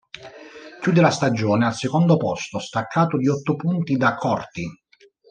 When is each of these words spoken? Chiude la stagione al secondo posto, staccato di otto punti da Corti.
Chiude 0.81 0.99
la 0.99 1.11
stagione 1.11 1.67
al 1.67 1.75
secondo 1.75 2.17
posto, 2.17 2.57
staccato 2.57 3.17
di 3.19 3.27
otto 3.27 3.55
punti 3.55 3.97
da 3.97 4.15
Corti. 4.15 4.67